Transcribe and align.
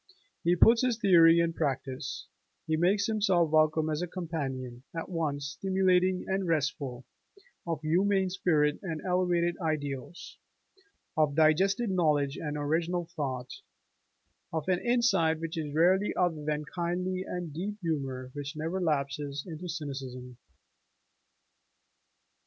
He 0.43 0.55
puts 0.55 0.81
his 0.81 0.97
theory 0.97 1.39
in 1.39 1.53
practice: 1.53 2.25
he 2.65 2.75
makes 2.75 3.05
himself 3.05 3.51
welcome 3.51 3.87
as 3.87 4.01
a 4.01 4.07
companion 4.07 4.81
at 4.97 5.09
once 5.09 5.49
stimulating 5.49 6.25
and 6.27 6.47
restful, 6.47 7.05
of 7.67 7.81
humane 7.81 8.31
spirit 8.31 8.79
and 8.81 8.99
elevated 9.05 9.57
ideals, 9.61 10.39
of 11.15 11.35
digested 11.35 11.91
knowledge 11.91 12.35
and 12.35 12.57
original 12.57 13.09
thought, 13.15 13.61
of 14.51 14.67
an 14.67 14.79
insight 14.79 15.39
which 15.39 15.55
is 15.55 15.71
rarely 15.71 16.15
other 16.15 16.43
than 16.45 16.65
kindly 16.65 17.21
and 17.23 17.51
a 17.51 17.53
deep 17.53 17.77
humor 17.81 18.31
which 18.33 18.55
never 18.55 18.81
lapses 18.81 19.45
into 19.45 19.69
cynicism. 19.69 20.37